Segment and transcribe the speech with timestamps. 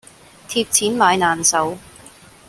[0.49, 1.77] 貼錢買難受